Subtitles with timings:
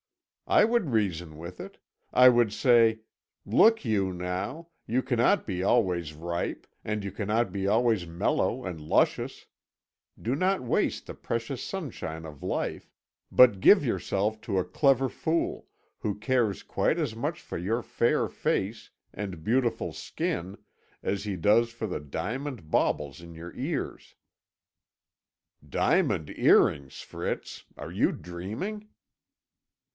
[0.47, 1.77] "I would reason with it.
[2.11, 3.01] I would say,
[3.45, 9.45] 'Look you now; you cannot be always ripe, you cannot be always mellow and luscious.
[10.21, 12.91] Do not waste the precious sunshine of life,
[13.31, 15.67] but give yourself to a clever fool,
[15.99, 20.57] who cares quite as much for your fair face and beautiful skin
[21.01, 24.15] as he does for the diamond baubles in your ears.'"
[25.65, 27.63] "Diamond earrings, Fritz!
[27.77, 28.89] Are you dreaming?"